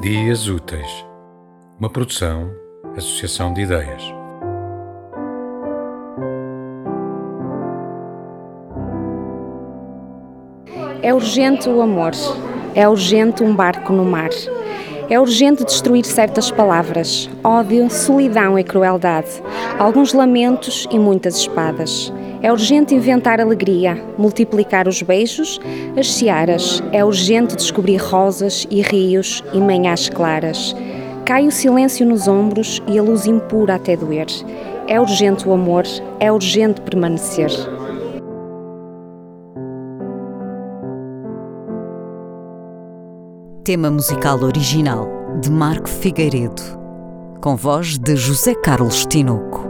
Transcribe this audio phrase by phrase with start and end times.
[0.00, 1.04] Dias Úteis,
[1.78, 2.50] uma produção,
[2.96, 4.02] associação de ideias.
[11.02, 12.12] É urgente o amor,
[12.74, 14.30] é urgente um barco no mar.
[15.10, 19.42] É urgente destruir certas palavras, ódio, solidão e crueldade,
[19.78, 22.10] alguns lamentos e muitas espadas.
[22.42, 25.60] É urgente inventar alegria, multiplicar os beijos,
[25.98, 26.82] as searas.
[26.90, 30.74] É urgente descobrir rosas e rios e manhãs claras.
[31.26, 34.26] Cai o silêncio nos ombros e a luz impura até doer.
[34.88, 35.84] É urgente o amor,
[36.18, 37.50] é urgente permanecer.
[43.62, 45.06] Tema musical original
[45.40, 46.62] de Marco Figueiredo,
[47.40, 49.69] com voz de José Carlos Tinoco.